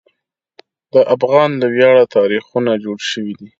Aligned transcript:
د 0.93 0.95
افغان 1.15 1.49
له 1.61 1.67
ویاړه 1.73 2.03
تاریخونه 2.15 2.71
جوړ 2.83 2.97
شوي 3.11 3.33
دي. 3.39 3.47